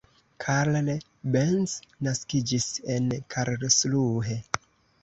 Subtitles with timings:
[0.43, 0.79] Karl
[1.35, 1.75] Benz
[2.09, 2.67] naskiĝis
[2.97, 4.43] en Karlsruhe.